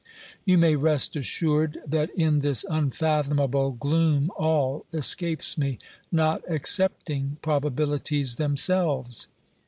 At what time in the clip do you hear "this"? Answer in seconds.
2.39-2.65